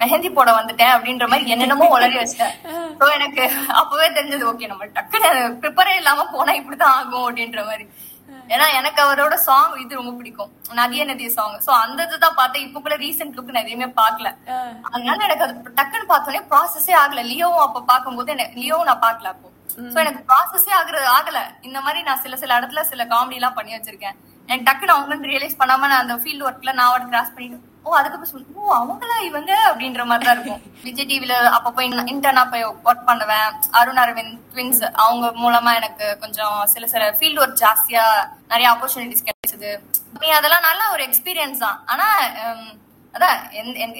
[0.00, 2.56] மெஹந்தி போட வந்துட்டேன் அப்படின்ற மாதிரி என்னென்னமோ உளறி வச்சிட்டேன்.
[3.00, 3.44] ஸோ எனக்கு
[3.80, 5.30] அப்பவே தெரிஞ்சது ஓகே நம்ம டக்குன்னு
[5.62, 7.86] ப்ரிப்பரே இல்லாம போனா இப்படிதான் ஆகும் அப்படின்ற மாதிரி.
[8.54, 10.50] ஏன்னா எனக்கு அவரோட சாங் இது ரொம்ப பிடிக்கும்.
[10.80, 12.64] நதிய நதிய சாங் சோ அந்த இதுதான் பார்த்தேன்.
[12.66, 14.28] இப்ப கூட ரீசெண்ட் லுக் நான் எதையுமே பார்க்கல.
[14.92, 17.22] அதனால எனக்கு அது டக்குன்னு பார்த்தோன்னே ப்ராசஸே ஆகல.
[17.32, 19.48] லியோவும் அப்ப பார்க்கும்போது எனக்கு லியோவும் நான் பார்க்கல அப்போ.
[19.92, 21.38] சோ எனக்கு ப்ராசஸே ஆகுறது ஆகல.
[21.68, 24.18] இந்த மாதிரி நான் சில சில இடத்துல சில காமெடி எல்லாம் பண்ணி வச்சிருக்கேன்.
[24.48, 28.30] எனக்கு டக்குன்னு அவங்க ரியலைஸ் பண்ணாம நான் அந்த ஃபீல்ட் ஒர்க்ல நான் அவட கிராஸ் பண்ணிட்டு ஓ அதுக்கப்புறம்
[28.32, 29.52] சொல்லு ஓ அவங்களா இவங்க?
[29.70, 30.60] அப்படின்ற மாதிரி தான் இருக்கும்.
[30.84, 31.80] விஜய் டிவில அப்பப்போ
[32.12, 33.48] இன்டர்னா போய் ஒர்க் பண்ணுவேன்.
[33.78, 38.04] அருண் அரவிந்த் ட்வின்ஸ் அவங்க மூலமா எனக்கு கொஞ்சம் சில சில ஃபீல்ட் ஒர்க் ஜாஸ்தியா
[38.52, 39.72] நிறைய ஆப்பர்ச்சுனிட்டிஸ் கிடைச்சது.
[40.38, 41.78] அதெல்லாம் நல்ல ஒரு எக்ஸ்பீரியன்ஸ் தான்.
[41.92, 42.06] ஆனா
[43.14, 43.36] அதான்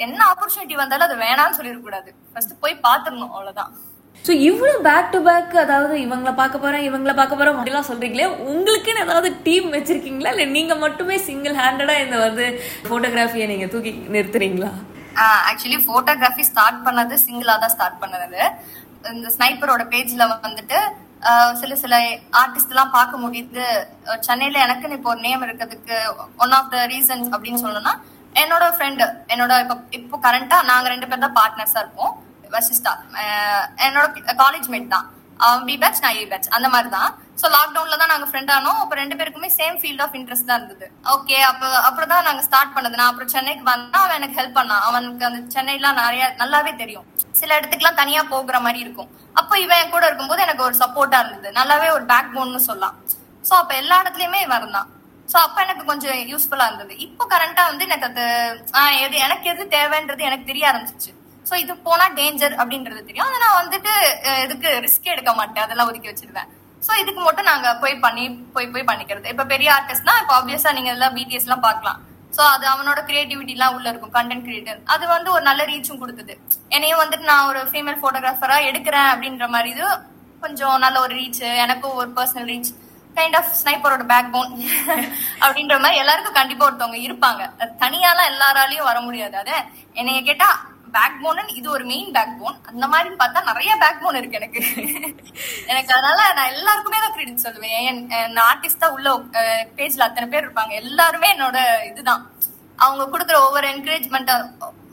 [0.06, 2.10] என்ன ஆப்பர்ச்சுனிட்டி வந்தாலும் அது வேணாம்னு சொல்லிடக்கூடாது.
[2.32, 3.72] ஃபர்ஸ்ட் போய் பாத்துடணும் அவ்வளவுதான்.
[4.16, 9.02] ஸோ இவ்வளோ பேக் டு பேக் அதாவது இவங்கள பார்க்க போறேன் இவங்கள பார்க்க போறோம் அப்படிலாம் சொல்றீங்களே உங்களுக்குன்னு
[9.06, 10.30] ஏதாவது டீம் வச்சிருக்கீங்களா?
[10.34, 12.46] இல்லை நீங்க மட்டுமே சிங்கிள் ஹேண்டடா இந்த வந்து
[12.88, 14.70] போட்டோகிராஃபியை நீங்க தூக்கி நிறுத்துறீங்களா?
[15.50, 18.40] ஆக்சுவலி போட்டோகிராஃபி ஸ்டார்ட் பண்ணது சிங்கிளா தான் ஸ்டார்ட் பண்ணது.
[19.14, 20.78] இந்த ஸ்னைப்பரோட பேஜ்ல வந்துட்டு
[21.60, 21.94] சில சில
[22.40, 23.66] ஆர்டிஸ்ட் எல்லாம் பார்க்க முடியுது.
[24.26, 25.96] சென்னையில எனக்குன்னு இப்போ ஒரு நேம் இருக்கிறதுக்கு
[26.44, 27.94] ஒன் ஆஃப் த ரீசன்ஸ் அப்படின்னு சொல்லணும்னா
[28.42, 32.14] என்னோட ஃப்ரெண்டு என்னோட இப்போ இப்போ கரண்டா நாங்க ரெண்டு பேர் தான் பார்ட்னர்ஸா இருப்போம்.
[32.56, 32.92] வசிஸ்டா
[33.86, 34.06] என்னோட
[34.44, 35.06] காலேஜ் மேட் தான்.
[35.44, 38.78] அவன் பி பேட்ச் நான் ஏ பேட்ச் அந்த மாதிரி தான் ஸோ லாக்டவுன்ல தான் நாங்கள் ஃப்ரெண்ட் ஆனோம்.
[38.82, 40.86] அப்போ ரெண்டு பேருக்குமே சேம் ஃபீல்ட் ஆஃப் இன்ட்ரெஸ்ட் தான் இருந்தது.
[41.14, 42.98] ஓகே அப்போ அப்புறம் தான் நாங்கள் ஸ்டார்ட் பண்ணது.
[43.00, 44.84] நான் அப்புறம் சென்னைக்கு வந்தா அவன் எனக்கு ஹெல்ப் பண்ணான்.
[44.88, 47.06] அவனுக்கு அந்த சென்னைலாம் நிறைய நல்லாவே தெரியும்.
[47.40, 49.10] சில இடத்துக்குலாம் தனியா போகிற மாதிரி இருக்கும்.
[49.40, 51.50] அப்போ இவன் என் கூட இருக்கும்போது எனக்கு ஒரு சப்போர்ட்டா இருந்தது.
[51.58, 52.96] நல்லாவே ஒரு பேக் போன்னு சொல்லலாம்.
[53.48, 54.88] ஸோ அப்போ எல்லா இடத்துலயுமே இவன் இருந்தான்.
[55.46, 56.94] அப்போ எனக்கு கொஞ்சம் யூஸ்ஃபுல்லா இருந்தது.
[57.04, 58.24] இப்போ கரண்டா வந்து எனக்கு அது
[59.04, 61.12] எது எனக்கு எது தேவைன்றது எனக்கு தெரிய ஆரம்பிச்சிச்சு.
[61.48, 63.26] சோ இது போனா டேஞ்சர் அப்படின்றது தெரியும்.
[63.28, 63.92] அதை நான் வந்துட்டு
[64.44, 65.64] இதுக்கு ரிஸ்க் எடுக்க மாட்டேன்.
[65.66, 66.50] அதெல்லாம் ஒதுக்கி வச்சிருவேன்.
[66.86, 68.24] சோ இதுக்கு மட்டும் நாங்க போய் பண்ணி
[68.54, 69.26] போய் போய் பண்ணிக்கிறது.
[69.34, 72.00] இப்ப பெரிய ஆர்டிஸ்ட்னா இப்ப ஆப்வியஸா நீங்க எல்லாம் பிடிஎஸ் எல்லாம் பார்க்கலாம்.
[72.36, 74.14] சோ அது அவனோட கிரியேட்டிவிட்டி எல்லாம் உள்ள இருக்கும்.
[74.16, 76.34] கண்டென்ட் கிரியேட்டர் அது வந்து ஒரு நல்ல ரீச்சும் கொடுத்தது.
[76.76, 79.86] என்னையும் வந்துட்டு நான் ஒரு ஃபீமேல் போட்டோகிராஃபரா எடுக்கிறேன் அப்படின்ற மாதிரி இது
[80.44, 82.70] கொஞ்சம் நல்ல ஒரு ரீச் எனக்கும் ஒரு பர்சனல் ரீச்
[83.16, 84.52] கைண்ட் ஆஃப் ஸ்னைப்பரோட பேக் போன்
[85.44, 87.42] அப்படின்ற மாதிரி எல்லாருக்கும் கண்டிப்பா ஒருத்தவங்க இருப்பாங்க.
[87.82, 89.36] தனியாலாம் எல்லாராலையும் வர முடியாது.
[89.42, 89.54] அது
[90.00, 90.48] என்னைய கேட்டா
[90.96, 94.60] பேக் போன் இது ஒரு மெயின் பேக் போன் அந்த மாதிரி பார்த்தா நிறைய பேக் போன் இருக்கு எனக்கு.
[95.70, 97.76] எனக்கு அதனால நான் எல்லாருக்குமே தான் கிரெடிட் சொல்லுவேன்.
[98.20, 99.16] என் ஆர்டிஸ்டா உள்ள
[99.78, 100.74] பேஜ்ல அத்தனை பேர் இருப்பாங்க.
[100.82, 101.58] எல்லாருமே என்னோட
[101.90, 102.24] இதுதான்.
[102.84, 104.32] அவங்க கொடுக்குற ஒவ்வொரு என்கரேஜ்மெண்ட்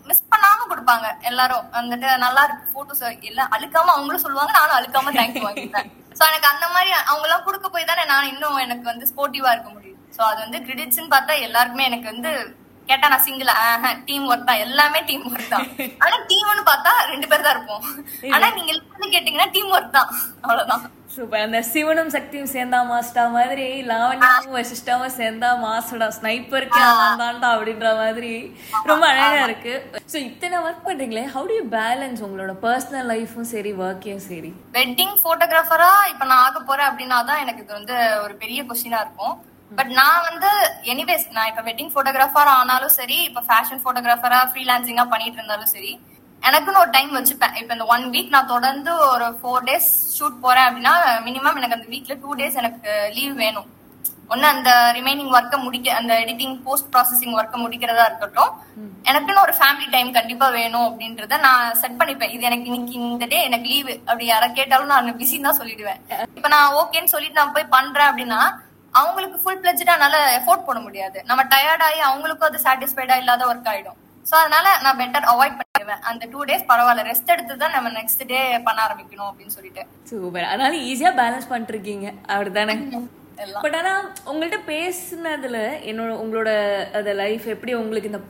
[0.10, 1.65] மிஸ் பண்ணாம கொடுப்பாங்க எல்லாரும்.
[1.77, 2.65] வந்துட்டு நல்லா இருக்கு.
[2.75, 4.53] போட்டோஸ் எல்லாம் அழுக்காம அவங்களும் சொல்லுவாங்க.
[4.60, 5.89] நானும் அழுக்காம தேங்க்யூ வாங்கிப்பேன்.
[6.17, 9.70] சோ எனக்கு அந்த மாதிரி அவங்க எல்லாம் கொடுக்க போய் தானே நான் இன்னும் எனக்கு வந்து ஸ்போர்ட்டிவா இருக்க
[9.75, 10.00] முடியும்.
[10.15, 12.31] சோ அது வந்து கிரெடிட்ஸ்ன்னு பார்த்தா எல்லாருக்குமே எனக்கு வந்து
[12.92, 13.52] கேட்டா நான் சிங்கிள்
[14.08, 14.64] டீம் ஒர்க் தான்.
[14.68, 15.68] எல்லாமே டீம் ஒர்க் தான்.
[16.06, 17.86] ஆனா டீம்னு பார்த்தா ரெண்டு பேர் தான் இருப்போம்.
[18.38, 18.72] ஆனா நீங்க
[19.14, 20.10] கேட்டீங்கன்னா டீம் ஒர்க் தான்.
[20.44, 20.84] அவ்வளவுதான்.
[21.14, 21.42] சூப்பர்.
[21.46, 26.82] அந்த சிவனும் சக்தியும் சேர்ந்தா மாஸ்டா மாதிரி லாவண்யாவும் வசிஷ்டாவும் சேர்ந்தா மாஸ்டா ஸ்னைப்பருக்கு
[27.22, 28.32] தாண்டா அப்படின்ற மாதிரி.
[28.92, 29.74] ரொம்ப அழகா இருக்கு.
[30.14, 31.26] சோ இத்தனை ஒர்க் பண்றீங்களே?
[31.36, 34.52] ஹவு டு யூ பேலன்ஸ் உங்களோட பர்சனல் லைஃபும் சரி ஒர்க்கையும் சரி?
[34.80, 39.36] வெட்டிங் போட்டோகிராஃபரா இப்ப நான் ஆக போறேன் அப்படின்னா தான் எனக்கு இது வந்து ஒரு பெரிய கொஸ்டினா இருக்கும்.
[39.78, 40.50] பட் நான் வந்து
[40.92, 45.92] எனிவேஸ் நான் இப்ப வெட்டிங் போட்டோகிராஃபர் ஆனாலும் சரி இப்ப ஃபேஷன் போட்டோகிராஃபரா ஃப்ரீலான்சிங்கா பண்ணிட்டு இருந்தாலும் சரி
[46.48, 47.56] எனக்குன்னு ஒரு டைம் வச்சுப்பேன்.
[47.62, 50.94] இப்ப இந்த ஒன் வீக் நான் தொடர்ந்து ஒரு ஃபோர் டேஸ் ஷூட் போறேன் அப்படின்னா
[51.28, 53.68] மினிமம் எனக்கு அந்த வீக்ல டூ டேஸ் எனக்கு லீவ் வேணும்.
[54.34, 58.51] ஒன்னு அந்த ரிமைனிங் ஒர்க்கை முடிக்க அந்த எடிட்டிங் போஸ்ட் ப்ராசஸிங் ஒர்க்கை முடிக்கிறதா இருக்கட்டும்.
[59.10, 62.34] எனக்குன்னு ஒரு ஃபேமிலி டைம் கண்டிப்பா வேணும் அப்படின்றத நான் செட் பண்ணிப்பேன்.
[62.36, 66.01] இது எனக்கு இன்னைக்கு இந்த டே எனக்கு லீவு அப்படி யாராவது கேட்டாலும் நான் பிஸின்னு தான் சொல்லிடுவேன்.
[66.40, 68.42] இப்ப நான் ஓகேன்னு சொல்லிட்டு நான் போய் பண்றேன் அப்படின்னா
[69.00, 71.18] அவங்களுக்கு ஃபுல் பிளட்ஜா என்னால எஃபோர்ட் போட முடியாது.
[71.30, 73.98] நம்ம டயர்ட் ஆகி அவங்களுக்கும் அது சாட்டிஸ்ஃபைடா இல்லாத ஒர்க் ஆயிடும்.
[74.26, 76.02] சோ அதனால நான் பெட்டர் அவாய்ட் பண்ணிடுவேன்.
[76.10, 79.84] அந்த டூ டேஸ் பரவாயில்ல ரெஸ்ட் எடுத்து தான் நம்ம நெக்ஸ்ட் டே பண்ண ஆரம்பிக்கணும் அப்படின்னு சொல்லிட்டு.
[80.12, 82.76] சூப்பர் அதனால ஈஸியா பேலன்ஸ் பண்ணிட்டு இருக்கீங்க அப்படிதானே
[83.64, 83.92] பட் ஆனா
[84.32, 86.50] உங்கள்ட்ட பேசுனதுல என்னோட உங்களோட
[86.98, 88.22] அந்த லைஃப் எப்படி உங்களுக்கு இந்த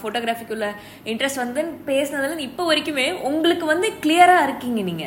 [0.00, 0.66] ஃபோட்டோகிராஃபிக்குள்ள
[1.12, 5.06] இன்ட்ரெஸ்ட் வந்து பேசுனதுல இப்போ வரைக்குமே உங்களுக்கு வந்து கிளியரா இருக்கீங்க நீங்க.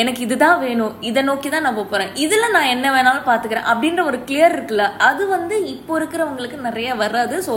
[0.00, 2.10] எனக்கு இதுதான் வேணும் இதை நோக்கி தான் நான் போப் போறேன்.
[2.24, 7.36] இதுல நான் என்ன வேணாலும் பாத்துக்கிறேன் அப்படின்ற ஒரு கிளியர் இருக்குல்ல அது வந்து இப்போ இருக்கிறவங்களுக்கு நிறைய வராது.
[7.48, 7.54] ஸோ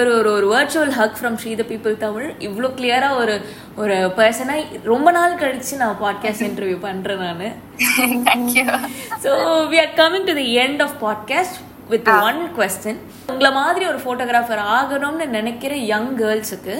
[0.00, 3.34] ஒரு ஒரு ஒரு virtual hug from Shri the people Tamil இவ்வளோ கிளியரா ஒரு
[3.76, 4.56] ஒரு பர்சனா
[4.92, 7.44] ரொம்ப நாள் கழிச்சு நான் பாட்காஸ்ட் இன்டர்வியூ பண்றேன் நான்.
[9.24, 9.32] So
[9.72, 14.62] we are coming to the end of podcast with one question உங்களை மாதிரி ஒரு ஃபோட்டோகிராஃபர்
[14.78, 16.76] ஆகணும்னு நினைக்கிற யங் கேர்ள்ஸுக்கு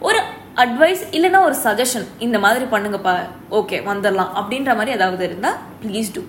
[0.00, 0.20] ஒரு
[0.62, 3.14] அட்வைஸ் இல்லைன்னா ஒரு சஜஷன் இந்த மாதிரி பண்ணுங்கப்பா
[3.58, 5.50] ஓகே வந்துடலாம் அப்படின்ற மாதிரி ஏதாவது இருந்தா
[5.82, 6.22] ப்ளீஸ் டூ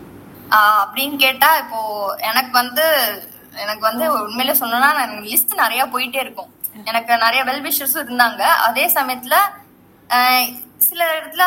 [0.82, 1.80] அப்படின்னு கேட்டா இப்போ
[2.30, 2.86] எனக்கு வந்து
[3.64, 4.90] எனக்கு வந்து உண்மையில சொன்னா
[5.32, 6.50] லிஸ்ட் நிறைய போயிட்டே இருக்கும்.
[6.90, 8.42] எனக்கு நிறைய வெல் விஷர்ஸும் இருந்தாங்க.
[8.68, 9.36] அதே சமயத்துல
[10.88, 11.44] சில இடத்துல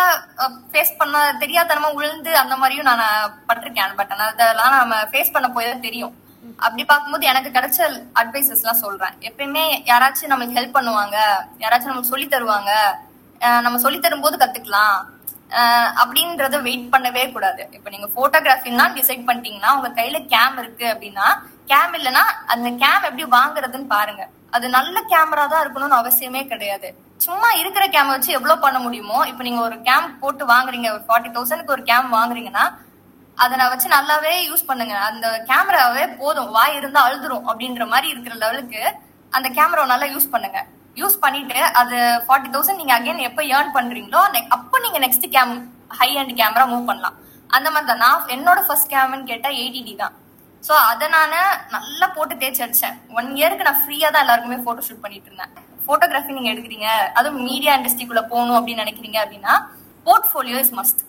[0.70, 3.04] ஃபேஸ் பண்ண தெரியாதனமா உழுந்து அந்த மாதிரியும் நான்
[3.48, 6.14] பட்டிருக்கேன் பட் அதெல்லாம் நம்ம ஃபேஸ் பண்ண போய் தான் தெரியும்.
[6.64, 7.78] அப்படி பார்க்கும்போது எனக்கு கிடைச்ச
[8.20, 9.14] அட்வைசஸ் எல்லாம் சொல்றேன்.
[9.28, 11.16] எப்பயுமே யாராச்சும் நம்மளுக்கு ஹெல்ப் பண்ணுவாங்க
[11.64, 12.72] யாராச்சும் நமக்கு சொல்லி தருவாங்க
[13.64, 14.98] நம்ம சொல்லி தரும்போது கத்துக்கலாம்.
[16.00, 17.62] அப்படின்றத வெயிட் பண்ணவே கூடாது.
[17.76, 21.28] இப்ப நீங்க போட்டோகிராஃபின்னா டிசைட் பண்ணிட்டீங்கன்னா உங்க கையில கேம் இருக்கு அப்படின்னா
[21.72, 24.22] கேம் இல்லைன்னா அந்த கேம் எப்படி வாங்குறதுன்னு பாருங்க.
[24.56, 26.88] அது நல்ல கேமரா தான் இருக்கணும்னு அவசியமே கிடையாது.
[27.26, 31.30] சும்மா இருக்கிற கேம் வச்சு எவ்வளவு பண்ண முடியுமோ இப்ப நீங்க ஒரு கேம் போட்டு வாங்குறீங்க ஒரு ஃபார்ட்டி
[31.34, 32.64] தௌசண்ட்க்கு ஒரு கேம் வாங்குறீங்கன்னா
[33.42, 34.94] அதை நான் வச்சு நல்லாவே யூஸ் பண்ணுங்க.
[35.10, 36.50] அந்த கேமராவே போதும்.
[36.56, 38.82] வாய் இருந்தா அழுதுரும் அப்படின்ற மாதிரி இருக்கிற லெவலுக்கு
[39.32, 40.60] அந்த கேமராவை நல்லா யூஸ் பண்ணுங்க.
[41.00, 45.52] யூஸ் பண்ணிட்டு அது ஃபார்ட்டி தௌசண்ட் நீங்க அகைன் எப்போ ஏர்ன் பண்றீங்களோ ne- அப்போ நீங்க next game
[45.98, 47.16] high and camera move பண்ணலாம்.
[47.56, 48.02] அந்த மாதிரி தான்.
[48.04, 50.14] நான் என்னோட ஃபர்ஸ்ட் கேமன்னு கேட்டா எயிட்டி தான்.
[50.68, 51.34] ஸோ அதை நான்
[51.76, 52.96] நல்லா போட்டு தேய்ச்சி அடிச்சேன்.
[53.18, 55.52] ஒன் இயருக்கு நான் ஃப்ரீயா தான் எல்லாருக்குமே போட்டோ ஷூட் பண்ணிட்டு இருந்தேன்.
[55.86, 56.88] போட்டோகிராஃபி நீங்க எடுக்கிறீங்க.
[57.18, 59.54] அதுவும் மீடியா இண்டஸ்ட்ரிக்குள்ள போகணும் அப்படின்னு நினைக்கிறீங்க அப்படின்னா
[60.06, 61.00] போர்ட்ஃபோலியோ இஸ் மஸ்ட்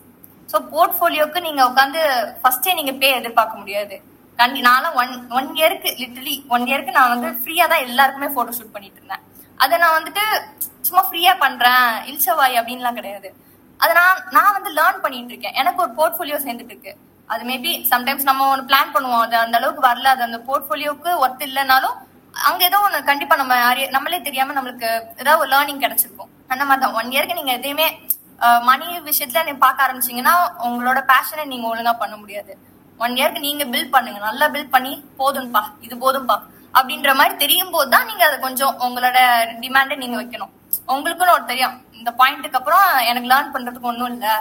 [0.52, 2.02] ஸோ போர்ட்ஃபோலியோக்கு நீங்க உட்காந்து
[2.40, 3.96] ஃபர்ஸ்டே நீங்க பே எதிர்பார்க்க முடியாது.
[4.40, 8.76] கண்டி நானும் ஒன் ஒன் இயருக்கு லிட்டலி ஒன் இயருக்கு நான் வந்து ஃப்ரீயா தான் எல்லாருக்குமே போட்டோ ஷூட்
[8.76, 9.24] பண்ணிட்டு இருந்தேன்.
[9.64, 10.24] அதை நான் வந்துட்டு
[10.88, 13.30] சும்மா ஃப்ரீயா பண்றேன் இல்சவாய் அப்படின்லாம் கிடையாது.
[13.80, 15.58] அதை நான் நான் வந்து லேர்ன் பண்ணிட்டு இருக்கேன்.
[15.62, 16.94] எனக்கு ஒரு போர்ட்ஃபோலியோ சேர்ந்துட்டு இருக்கு.
[17.30, 19.24] அது மேபி சம்டைம்ஸ் நம்ம ஒன்று பிளான் பண்ணுவோம்.
[19.26, 20.08] அது அந்த அளவுக்கு வரல.
[20.16, 21.96] அது அந்த போர்ட்ஃபோலியோக்கு ஒர்த் இல்லைனாலும்
[22.50, 23.54] அங்க ஏதோ ஒன்று கண்டிப்பா நம்ம
[23.96, 24.90] நம்மளே தெரியாம நம்மளுக்கு
[25.22, 26.32] ஏதாவது ஒரு லேர்னிங் கிடைச்சிருக்கும்.
[26.54, 27.88] அந்த மாதிரி தான் ஒன் இயருக்கு நீங்க எதையுமே
[28.70, 30.36] மணி விஷயத்துல நீங்க பார்க்க ஆரம்பிச்சீங்கன்னா
[30.68, 32.54] உங்களோட பேஷனை நீங்க ஒழுங்கா பண்ண முடியாது.
[33.04, 34.20] ஒன் இயர்க்கு நீங்க பில்ட் பண்ணுங்க.
[34.30, 36.38] நல்லா பில்ட் பண்ணி போதும்பா இது போதும்பா
[36.78, 39.20] அப்படின்ற மாதிரி தெரியும் போது தான் நீங்க அதை கொஞ்சம் உங்களோட
[39.64, 40.52] டிமாண்டை நீங்க வைக்கணும்.
[40.94, 41.76] உங்களுக்குன்னு ஒரு தெரியும்.
[42.00, 44.34] இந்த பாயிண்ட்டுக்கு அப்புறம் எனக்கு லேர்ன் பண்றதுக்கு ஒன்றும் இல்லை.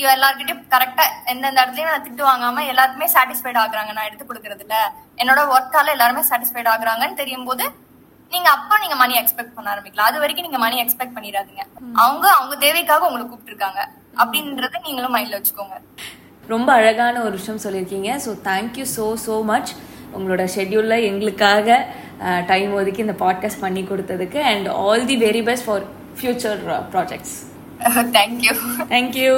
[0.00, 3.92] இவ எல்லார்கிட்டயும் கரெக்டா எந்தெந்த இடத்துலயும் நான் திட்டு வாங்காம எல்லாருக்குமே சாட்டிஸ்ஃபைட் ஆகுறாங்க.
[3.96, 4.76] நான் எடுத்து கொடுக்கறதுல
[5.22, 7.64] என்னோட ஒர்க்கால எல்லாருமே சாட்டிஸ்ஃபைட் ஆகுறாங்கன்னு தெரியும் போது
[8.32, 10.08] நீங்க அப்ப நீங்க மணி எக்ஸ்பெக்ட் பண்ண ஆரம்பிக்கலாம்.
[10.10, 11.62] அது வரைக்கும் நீங்க மணி எக்ஸ்பெக்ட் பண்ணிடாதீங்க.
[12.04, 13.80] அவங்க அவங்க தேவைக்காக உங்களை கூப்பிட்டு இருக்காங்க
[14.22, 15.76] அப்படின்றத நீங்களும் மைண்ட்ல வச்சுக்கோங்க.
[16.52, 18.10] ரொம்ப அழகான ஒரு விஷயம் சொல்லியிருக்கீங்க.
[18.26, 19.72] So thank you so so much
[20.16, 21.78] உங்களோட ஷெட்யூலில் எங்களுக்காக
[22.52, 25.84] டைம் ஒதுக்கி இந்த பாட்காஸ்ட் பண்ணி கொடுத்ததுக்கு and all the very best for
[26.20, 26.62] future
[26.94, 27.36] projects
[28.18, 28.54] thank you
[28.94, 29.34] thank you